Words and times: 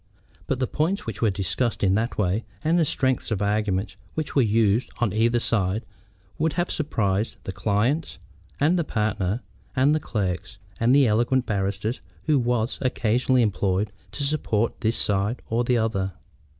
But 0.47 0.57
the 0.57 0.65
points 0.65 1.05
which 1.05 1.21
were 1.21 1.29
discussed 1.29 1.83
in 1.83 1.93
that 1.93 2.17
way, 2.17 2.43
and 2.63 2.79
the 2.79 2.85
strength 2.85 3.29
of 3.29 3.39
argumentation 3.39 3.99
which 4.15 4.33
was 4.33 4.47
used 4.47 4.89
on 4.97 5.13
either 5.13 5.37
side, 5.39 5.85
would 6.39 6.53
have 6.53 6.71
surprised 6.71 7.35
the 7.43 7.51
clients, 7.51 8.17
and 8.59 8.79
the 8.79 8.83
partner, 8.83 9.43
and 9.75 9.93
the 9.93 9.99
clerks, 9.99 10.57
and 10.79 10.95
the 10.95 11.05
eloquent 11.05 11.45
barrister 11.45 11.93
who 12.23 12.39
was 12.39 12.79
occasionally 12.81 13.43
employed 13.43 13.91
to 14.13 14.23
support 14.23 14.81
this 14.81 14.97
side 14.97 15.43
or 15.51 15.63
the 15.63 15.77
other. 15.77 16.13